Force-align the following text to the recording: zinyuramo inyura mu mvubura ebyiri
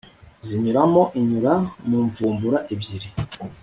zinyuramo 0.47 1.03
inyura 1.19 1.53
mu 1.87 1.99
mvubura 2.07 2.59
ebyiri 2.73 3.09